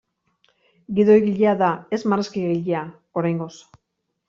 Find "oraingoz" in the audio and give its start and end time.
3.23-3.55